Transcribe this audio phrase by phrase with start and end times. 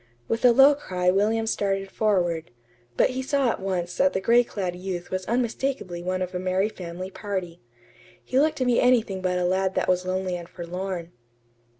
[0.27, 2.49] With a low cry William started forward;
[2.97, 6.39] but he saw at once that the gray clad youth was unmistakably one of a
[6.39, 7.61] merry family party.
[8.23, 11.11] He looked to be anything but a lad that was lonely and forlorn.